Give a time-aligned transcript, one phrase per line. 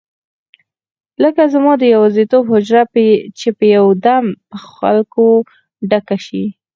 [1.23, 2.83] لکه زما د یوازیتوب حجره
[3.39, 5.27] چې یو دم په خلکو
[5.89, 6.43] ډکه شي.